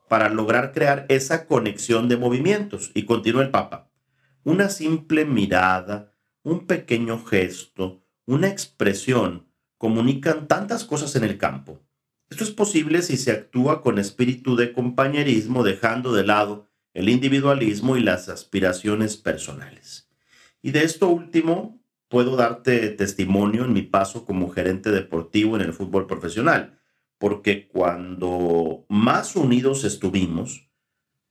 para 0.08 0.30
lograr 0.30 0.74
crear 0.74 1.08
esa 1.10 1.48
conexión 1.48 2.08
de 2.08 2.18
movimientos. 2.18 2.92
Y 2.94 3.06
continúa 3.06 3.42
el 3.42 3.50
Papa, 3.50 3.90
una 4.44 4.70
simple 4.70 5.26
mirada, 5.26 6.14
un 6.44 6.68
pequeño 6.68 7.26
gesto, 7.26 8.04
una 8.28 8.48
expresión 8.48 9.48
comunican 9.80 10.48
tantas 10.48 10.84
cosas 10.86 11.16
en 11.16 11.24
el 11.24 11.40
campo. 11.40 11.82
Esto 12.30 12.44
es 12.44 12.52
posible 12.52 13.02
si 13.02 13.18
se 13.18 13.32
actúa 13.32 13.82
con 13.82 13.98
espíritu 13.98 14.56
de 14.56 14.72
compañerismo, 14.72 15.64
dejando 15.64 16.14
de 16.14 16.28
lado 16.28 16.69
el 17.00 17.08
individualismo 17.08 17.96
y 17.96 18.02
las 18.02 18.28
aspiraciones 18.28 19.16
personales. 19.16 20.10
Y 20.62 20.72
de 20.72 20.84
esto 20.84 21.08
último, 21.08 21.82
puedo 22.10 22.36
darte 22.36 22.90
testimonio 22.90 23.64
en 23.64 23.72
mi 23.72 23.84
paso 23.84 24.26
como 24.26 24.50
gerente 24.50 24.92
deportivo 24.92 25.56
en 25.56 25.62
el 25.62 25.72
fútbol 25.72 26.08
profesional, 26.08 26.78
porque 27.18 27.70
cuando 27.70 28.86
más 28.90 29.38
unidos 29.38 29.86
estuvimos 29.86 30.70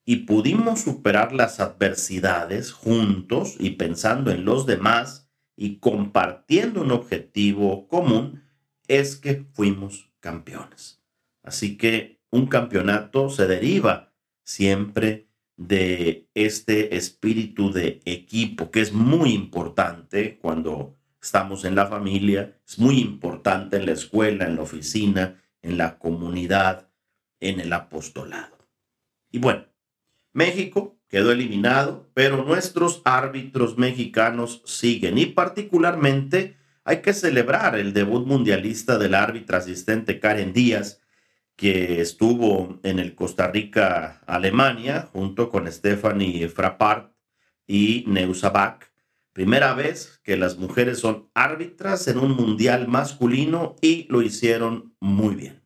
y 0.06 0.24
pudimos 0.24 0.80
superar 0.80 1.34
las 1.34 1.60
adversidades 1.60 2.72
juntos 2.72 3.56
y 3.58 3.72
pensando 3.72 4.30
en 4.30 4.46
los 4.46 4.64
demás 4.64 5.28
y 5.54 5.80
compartiendo 5.80 6.80
un 6.80 6.92
objetivo 6.92 7.88
común, 7.88 8.42
es 8.86 9.16
que 9.16 9.44
fuimos 9.52 10.10
campeones. 10.20 11.02
Así 11.42 11.76
que 11.76 12.22
un 12.30 12.46
campeonato 12.46 13.28
se 13.28 13.46
deriva 13.46 14.14
siempre 14.44 15.27
de 15.58 16.30
este 16.34 16.96
espíritu 16.96 17.72
de 17.72 18.00
equipo, 18.04 18.70
que 18.70 18.80
es 18.80 18.92
muy 18.92 19.32
importante 19.34 20.38
cuando 20.38 20.96
estamos 21.20 21.64
en 21.64 21.74
la 21.74 21.86
familia, 21.86 22.56
es 22.66 22.78
muy 22.78 23.00
importante 23.00 23.76
en 23.76 23.86
la 23.86 23.92
escuela, 23.92 24.46
en 24.46 24.54
la 24.54 24.62
oficina, 24.62 25.42
en 25.60 25.76
la 25.76 25.98
comunidad, 25.98 26.88
en 27.40 27.58
el 27.60 27.72
apostolado. 27.72 28.56
Y 29.32 29.38
bueno, 29.38 29.66
México 30.32 30.96
quedó 31.08 31.32
eliminado, 31.32 32.08
pero 32.14 32.44
nuestros 32.44 33.02
árbitros 33.04 33.78
mexicanos 33.78 34.62
siguen 34.64 35.18
y 35.18 35.26
particularmente 35.26 36.56
hay 36.84 37.02
que 37.02 37.12
celebrar 37.12 37.76
el 37.76 37.92
debut 37.92 38.26
mundialista 38.26 38.96
del 38.96 39.14
árbitro 39.14 39.56
asistente 39.56 40.20
Karen 40.20 40.52
Díaz, 40.52 41.00
que 41.58 42.00
estuvo 42.00 42.78
en 42.84 43.00
el 43.00 43.16
Costa 43.16 43.48
Rica-Alemania 43.48 45.08
junto 45.12 45.50
con 45.50 45.70
Stephanie 45.70 46.48
Frappart 46.48 47.12
y 47.66 48.04
Neusabak. 48.06 48.92
Primera 49.32 49.74
vez 49.74 50.20
que 50.22 50.36
las 50.36 50.56
mujeres 50.56 51.00
son 51.00 51.28
árbitras 51.34 52.06
en 52.06 52.18
un 52.18 52.36
mundial 52.36 52.86
masculino 52.86 53.74
y 53.80 54.06
lo 54.08 54.22
hicieron 54.22 54.94
muy 55.00 55.34
bien. 55.34 55.60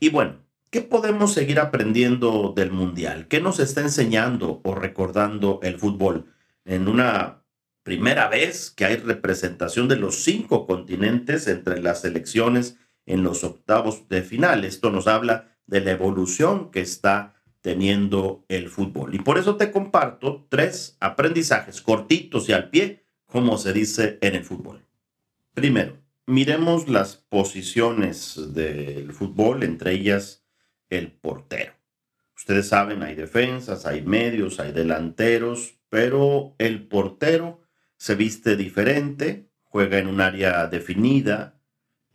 Y 0.00 0.08
bueno, 0.08 0.46
¿qué 0.70 0.80
podemos 0.80 1.34
seguir 1.34 1.60
aprendiendo 1.60 2.54
del 2.56 2.72
mundial? 2.72 3.28
¿Qué 3.28 3.42
nos 3.42 3.60
está 3.60 3.82
enseñando 3.82 4.62
o 4.64 4.74
recordando 4.74 5.60
el 5.62 5.78
fútbol? 5.78 6.32
En 6.64 6.88
una 6.88 7.44
primera 7.82 8.28
vez 8.28 8.70
que 8.70 8.86
hay 8.86 8.96
representación 8.96 9.88
de 9.88 9.96
los 9.96 10.24
cinco 10.24 10.66
continentes 10.66 11.48
entre 11.48 11.82
las 11.82 12.00
selecciones 12.00 12.78
en 13.08 13.22
los 13.22 13.42
octavos 13.42 14.08
de 14.08 14.22
final. 14.22 14.64
Esto 14.64 14.90
nos 14.90 15.06
habla 15.06 15.56
de 15.66 15.80
la 15.80 15.92
evolución 15.92 16.70
que 16.70 16.80
está 16.80 17.34
teniendo 17.60 18.44
el 18.48 18.68
fútbol. 18.68 19.14
Y 19.14 19.18
por 19.18 19.38
eso 19.38 19.56
te 19.56 19.70
comparto 19.70 20.46
tres 20.48 20.96
aprendizajes 21.00 21.82
cortitos 21.82 22.48
y 22.48 22.52
al 22.52 22.70
pie, 22.70 23.04
como 23.26 23.58
se 23.58 23.72
dice 23.72 24.18
en 24.20 24.36
el 24.36 24.44
fútbol. 24.44 24.84
Primero, 25.54 25.96
miremos 26.26 26.88
las 26.88 27.16
posiciones 27.16 28.54
del 28.54 29.12
fútbol, 29.12 29.64
entre 29.64 29.92
ellas 29.92 30.44
el 30.88 31.10
portero. 31.10 31.72
Ustedes 32.36 32.68
saben, 32.68 33.02
hay 33.02 33.14
defensas, 33.14 33.84
hay 33.84 34.02
medios, 34.02 34.60
hay 34.60 34.72
delanteros, 34.72 35.78
pero 35.88 36.54
el 36.58 36.86
portero 36.86 37.60
se 37.96 38.14
viste 38.14 38.56
diferente, 38.56 39.50
juega 39.64 39.98
en 39.98 40.06
un 40.06 40.20
área 40.20 40.66
definida, 40.68 41.57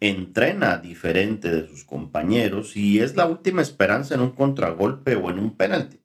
entrena 0.10 0.78
diferente 0.80 1.50
de 1.50 1.66
sus 1.66 1.86
compañeros 1.86 2.76
y 2.76 3.00
es 3.00 3.16
la 3.16 3.26
última 3.26 3.62
esperanza 3.62 4.16
en 4.16 4.20
un 4.20 4.32
contragolpe 4.32 5.16
o 5.16 5.30
en 5.30 5.40
un 5.40 5.56
penalti. 5.56 6.02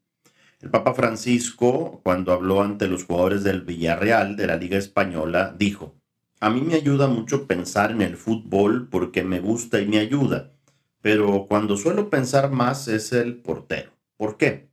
El 0.60 0.70
Papa 0.70 0.94
Francisco, 0.94 2.00
cuando 2.04 2.32
habló 2.32 2.62
ante 2.62 2.86
los 2.86 3.04
jugadores 3.04 3.42
del 3.42 3.62
Villarreal 3.62 4.36
de 4.36 4.46
la 4.46 4.56
Liga 4.56 4.78
Española, 4.78 5.52
dijo, 5.58 5.96
a 6.38 6.48
mí 6.48 6.60
me 6.60 6.74
ayuda 6.74 7.08
mucho 7.08 7.48
pensar 7.48 7.90
en 7.90 8.02
el 8.02 8.16
fútbol 8.16 8.88
porque 8.88 9.24
me 9.24 9.40
gusta 9.40 9.80
y 9.80 9.86
me 9.88 9.98
ayuda, 9.98 10.52
pero 11.00 11.46
cuando 11.48 11.76
suelo 11.76 12.08
pensar 12.08 12.52
más 12.52 12.86
es 12.86 13.12
el 13.12 13.38
portero. 13.38 13.90
¿Por 14.16 14.36
qué? 14.36 14.68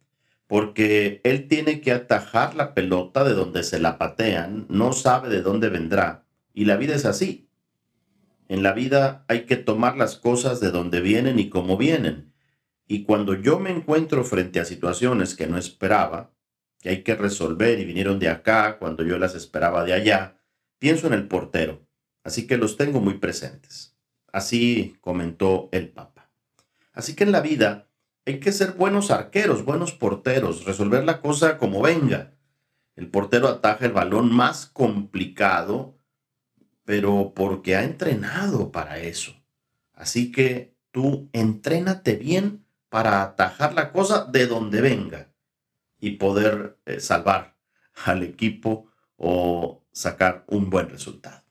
Porque 0.45 1.21
él 1.23 1.47
tiene 1.47 1.81
que 1.81 1.91
atajar 1.91 2.53
la 2.53 2.75
pelota 2.75 3.23
de 3.23 3.33
donde 3.33 3.63
se 3.63 3.79
la 3.79 3.97
patean, 3.97 4.67
no 4.69 4.93
sabe 4.93 5.29
de 5.29 5.41
dónde 5.41 5.69
vendrá, 5.69 6.25
y 6.53 6.65
la 6.65 6.77
vida 6.77 6.93
es 6.93 7.05
así 7.05 7.44
en 8.47 8.63
la 8.63 8.73
vida 8.73 9.25
hay 9.27 9.45
que 9.45 9.57
tomar 9.57 9.97
las 9.97 10.17
cosas 10.17 10.59
de 10.59 10.71
donde 10.71 11.01
vienen 11.01 11.39
y 11.39 11.49
cómo 11.49 11.77
vienen. 11.77 12.33
Y 12.87 13.03
cuando 13.03 13.33
yo 13.33 13.59
me 13.59 13.71
encuentro 13.71 14.23
frente 14.23 14.59
a 14.59 14.65
situaciones 14.65 15.35
que 15.35 15.47
no 15.47 15.57
esperaba, 15.57 16.31
que 16.79 16.89
hay 16.89 17.03
que 17.03 17.15
resolver 17.15 17.79
y 17.79 17.85
vinieron 17.85 18.19
de 18.19 18.29
acá 18.29 18.77
cuando 18.77 19.03
yo 19.03 19.17
las 19.17 19.33
esperaba 19.33 19.83
de 19.83 19.93
allá, 19.93 20.39
pienso 20.77 21.07
en 21.07 21.13
el 21.13 21.27
portero. 21.27 21.87
Así 22.23 22.45
que 22.45 22.57
los 22.57 22.77
tengo 22.77 22.99
muy 22.99 23.15
presentes. 23.15 23.95
Así 24.31 24.95
comentó 25.01 25.69
el 25.71 25.89
Papa. 25.89 26.29
Así 26.93 27.15
que 27.15 27.23
en 27.23 27.31
la 27.31 27.41
vida 27.41 27.87
hay 28.25 28.39
que 28.39 28.51
ser 28.51 28.73
buenos 28.73 29.11
arqueros, 29.11 29.65
buenos 29.65 29.91
porteros, 29.93 30.65
resolver 30.65 31.03
la 31.03 31.21
cosa 31.21 31.57
como 31.57 31.81
venga. 31.81 32.33
El 32.95 33.09
portero 33.09 33.47
ataja 33.47 33.85
el 33.85 33.91
balón 33.91 34.31
más 34.33 34.65
complicado 34.67 35.97
pero 36.85 37.33
porque 37.35 37.75
ha 37.75 37.83
entrenado 37.83 38.71
para 38.71 38.99
eso. 38.99 39.33
Así 39.93 40.31
que 40.31 40.75
tú 40.91 41.29
entrénate 41.33 42.15
bien 42.15 42.65
para 42.89 43.21
atajar 43.23 43.73
la 43.73 43.91
cosa 43.91 44.25
de 44.25 44.47
donde 44.47 44.81
venga 44.81 45.33
y 45.99 46.11
poder 46.11 46.77
eh, 46.85 46.99
salvar 46.99 47.57
al 48.05 48.23
equipo 48.23 48.87
o 49.17 49.83
sacar 49.91 50.45
un 50.47 50.69
buen 50.69 50.89
resultado. 50.89 51.43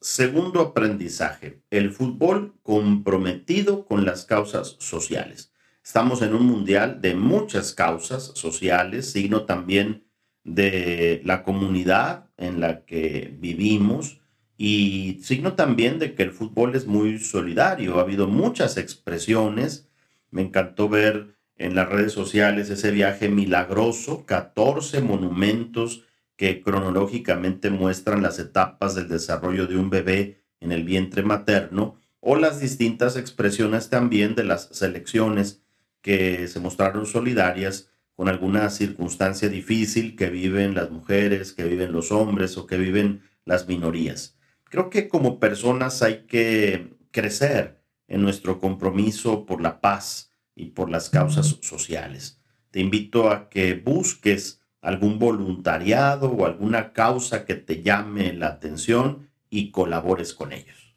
Segundo 0.00 0.60
aprendizaje, 0.60 1.62
el 1.70 1.90
fútbol 1.90 2.54
comprometido 2.62 3.84
con 3.84 4.06
las 4.06 4.24
causas 4.24 4.76
sociales. 4.78 5.52
Estamos 5.84 6.22
en 6.22 6.34
un 6.34 6.46
mundial 6.46 7.00
de 7.02 7.14
muchas 7.14 7.74
causas 7.74 8.32
sociales, 8.34 9.10
signo 9.10 9.44
también 9.44 10.06
de 10.44 11.20
la 11.24 11.42
comunidad 11.42 12.30
en 12.36 12.60
la 12.60 12.84
que 12.84 13.36
vivimos 13.38 14.19
y 14.62 15.20
signo 15.22 15.54
también 15.54 15.98
de 15.98 16.14
que 16.14 16.22
el 16.22 16.32
fútbol 16.32 16.74
es 16.74 16.86
muy 16.86 17.18
solidario. 17.18 17.96
Ha 17.96 18.02
habido 18.02 18.26
muchas 18.26 18.76
expresiones. 18.76 19.88
Me 20.30 20.42
encantó 20.42 20.90
ver 20.90 21.34
en 21.56 21.74
las 21.74 21.88
redes 21.88 22.12
sociales 22.12 22.68
ese 22.68 22.90
viaje 22.90 23.30
milagroso, 23.30 24.26
14 24.26 25.00
monumentos 25.00 26.04
que 26.36 26.60
cronológicamente 26.60 27.70
muestran 27.70 28.20
las 28.20 28.38
etapas 28.38 28.94
del 28.94 29.08
desarrollo 29.08 29.66
de 29.66 29.78
un 29.78 29.88
bebé 29.88 30.42
en 30.60 30.72
el 30.72 30.84
vientre 30.84 31.22
materno, 31.22 31.98
o 32.20 32.36
las 32.36 32.60
distintas 32.60 33.16
expresiones 33.16 33.88
también 33.88 34.34
de 34.34 34.44
las 34.44 34.68
selecciones 34.72 35.62
que 36.02 36.48
se 36.48 36.60
mostraron 36.60 37.06
solidarias 37.06 37.88
con 38.14 38.28
alguna 38.28 38.68
circunstancia 38.68 39.48
difícil 39.48 40.16
que 40.16 40.28
viven 40.28 40.74
las 40.74 40.90
mujeres, 40.90 41.54
que 41.54 41.64
viven 41.64 41.92
los 41.92 42.12
hombres 42.12 42.58
o 42.58 42.66
que 42.66 42.76
viven 42.76 43.22
las 43.46 43.66
minorías. 43.66 44.36
Creo 44.70 44.88
que 44.88 45.08
como 45.08 45.40
personas 45.40 46.00
hay 46.00 46.26
que 46.28 46.94
crecer 47.10 47.82
en 48.06 48.22
nuestro 48.22 48.60
compromiso 48.60 49.44
por 49.44 49.60
la 49.60 49.80
paz 49.80 50.32
y 50.54 50.66
por 50.66 50.90
las 50.90 51.10
causas 51.10 51.58
sociales. 51.60 52.40
Te 52.70 52.78
invito 52.78 53.30
a 53.30 53.48
que 53.48 53.74
busques 53.74 54.62
algún 54.80 55.18
voluntariado 55.18 56.30
o 56.30 56.46
alguna 56.46 56.92
causa 56.92 57.44
que 57.44 57.56
te 57.56 57.82
llame 57.82 58.32
la 58.32 58.46
atención 58.46 59.28
y 59.50 59.72
colabores 59.72 60.34
con 60.34 60.52
ellos. 60.52 60.94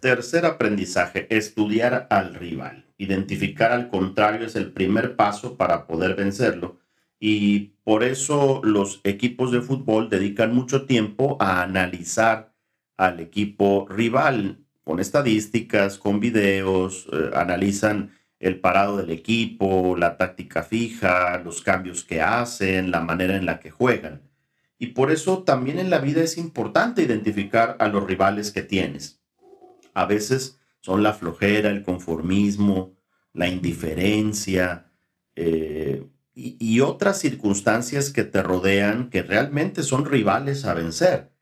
Tercer 0.00 0.44
aprendizaje, 0.44 1.28
estudiar 1.34 2.08
al 2.10 2.34
rival. 2.34 2.86
Identificar 2.98 3.70
al 3.70 3.88
contrario 3.88 4.46
es 4.48 4.56
el 4.56 4.72
primer 4.72 5.14
paso 5.14 5.56
para 5.56 5.86
poder 5.86 6.16
vencerlo 6.16 6.80
y 7.20 7.76
por 7.84 8.02
eso 8.02 8.60
los 8.64 9.00
equipos 9.04 9.52
de 9.52 9.60
fútbol 9.60 10.10
dedican 10.10 10.52
mucho 10.52 10.86
tiempo 10.86 11.36
a 11.38 11.62
analizar 11.62 12.55
al 12.96 13.20
equipo 13.20 13.86
rival 13.88 14.64
con 14.84 15.00
estadísticas, 15.00 15.98
con 15.98 16.20
videos, 16.20 17.08
eh, 17.12 17.30
analizan 17.34 18.12
el 18.38 18.60
parado 18.60 18.98
del 18.98 19.10
equipo, 19.10 19.96
la 19.96 20.16
táctica 20.16 20.62
fija, 20.62 21.38
los 21.38 21.62
cambios 21.62 22.04
que 22.04 22.20
hacen, 22.20 22.90
la 22.90 23.00
manera 23.00 23.36
en 23.36 23.46
la 23.46 23.58
que 23.58 23.70
juegan. 23.70 24.22
Y 24.78 24.88
por 24.88 25.10
eso 25.10 25.42
también 25.42 25.78
en 25.78 25.90
la 25.90 25.98
vida 25.98 26.22
es 26.22 26.36
importante 26.36 27.02
identificar 27.02 27.76
a 27.80 27.88
los 27.88 28.04
rivales 28.04 28.52
que 28.52 28.62
tienes. 28.62 29.22
A 29.94 30.04
veces 30.04 30.60
son 30.80 31.02
la 31.02 31.14
flojera, 31.14 31.70
el 31.70 31.82
conformismo, 31.82 32.94
la 33.32 33.48
indiferencia 33.48 34.92
eh, 35.34 36.06
y 36.34 36.80
otras 36.80 37.18
circunstancias 37.18 38.10
que 38.10 38.22
te 38.22 38.42
rodean 38.42 39.08
que 39.08 39.22
realmente 39.22 39.82
son 39.82 40.04
rivales 40.04 40.66
a 40.66 40.74
vencer. 40.74 41.32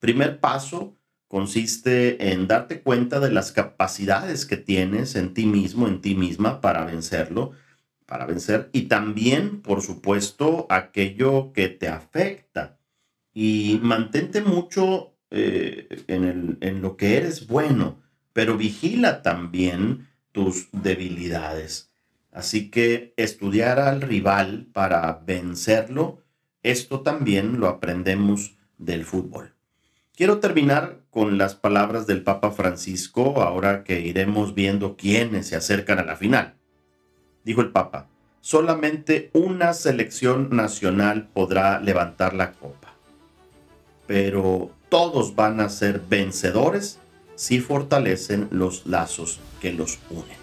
Primer 0.00 0.40
paso, 0.40 0.99
consiste 1.30 2.32
en 2.32 2.48
darte 2.48 2.80
cuenta 2.80 3.20
de 3.20 3.30
las 3.30 3.52
capacidades 3.52 4.46
que 4.46 4.56
tienes 4.56 5.14
en 5.14 5.32
ti 5.32 5.46
mismo, 5.46 5.86
en 5.86 6.00
ti 6.00 6.16
misma, 6.16 6.60
para 6.60 6.84
vencerlo, 6.84 7.52
para 8.04 8.26
vencer, 8.26 8.68
y 8.72 8.82
también, 8.88 9.62
por 9.62 9.80
supuesto, 9.80 10.66
aquello 10.68 11.52
que 11.52 11.68
te 11.68 11.86
afecta. 11.86 12.78
y 13.32 13.78
mantente 13.80 14.40
mucho 14.42 15.14
eh, 15.30 16.02
en, 16.08 16.58
en 16.60 16.82
lo 16.82 16.96
que 16.96 17.16
eres 17.16 17.46
bueno, 17.46 18.02
pero 18.32 18.56
vigila 18.56 19.22
también 19.22 20.08
tus 20.32 20.66
debilidades. 20.72 21.92
Así 22.32 22.70
que 22.72 23.14
estudiar 23.16 23.78
al 23.78 24.00
rival 24.00 24.66
para 24.72 25.22
vencerlo, 25.24 26.24
esto 26.64 27.02
también 27.02 27.60
lo 27.60 27.68
aprendemos 27.68 28.56
del 28.78 29.04
fútbol. 29.04 29.54
Quiero 30.16 30.40
terminar 30.40 30.99
con 31.10 31.38
las 31.38 31.54
palabras 31.54 32.06
del 32.06 32.22
Papa 32.22 32.52
Francisco 32.52 33.42
ahora 33.42 33.82
que 33.84 34.00
iremos 34.00 34.54
viendo 34.54 34.96
quiénes 34.96 35.48
se 35.48 35.56
acercan 35.56 35.98
a 35.98 36.04
la 36.04 36.16
final. 36.16 36.54
Dijo 37.44 37.60
el 37.60 37.70
Papa, 37.70 38.06
solamente 38.40 39.30
una 39.32 39.72
selección 39.72 40.50
nacional 40.50 41.28
podrá 41.32 41.80
levantar 41.80 42.34
la 42.34 42.52
copa, 42.52 42.94
pero 44.06 44.70
todos 44.88 45.34
van 45.34 45.60
a 45.60 45.68
ser 45.68 46.00
vencedores 46.08 46.98
si 47.34 47.60
fortalecen 47.60 48.48
los 48.50 48.86
lazos 48.86 49.40
que 49.60 49.72
los 49.72 49.98
unen. 50.10 50.38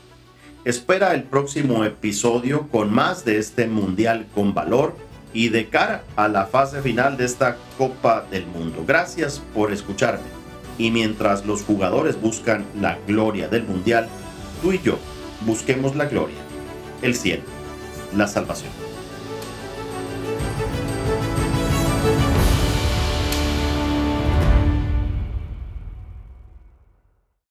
Espera 0.65 1.13
el 1.13 1.23
próximo 1.23 1.85
episodio 1.85 2.67
con 2.69 2.93
más 2.93 3.23
de 3.23 3.37
este 3.37 3.67
Mundial 3.67 4.27
con 4.35 4.53
valor 4.53 4.95
y 5.31 5.49
de 5.49 5.69
cara 5.69 6.03
a 6.15 6.27
la 6.27 6.45
fase 6.45 6.81
final 6.81 7.15
de 7.15 7.25
esta 7.25 7.57
Copa 7.77 8.25
del 8.31 8.45
Mundo. 8.47 8.83
Gracias 8.85 9.41
por 9.53 9.71
escucharme. 9.71 10.36
Y 10.77 10.91
mientras 10.91 11.45
los 11.45 11.63
jugadores 11.63 12.19
buscan 12.21 12.65
la 12.79 12.97
gloria 13.07 13.47
del 13.47 13.63
Mundial, 13.63 14.07
tú 14.61 14.73
y 14.73 14.79
yo 14.79 14.97
busquemos 15.45 15.95
la 15.95 16.05
gloria, 16.05 16.37
el 17.01 17.15
cielo, 17.15 17.43
la 18.15 18.27
salvación. 18.27 18.86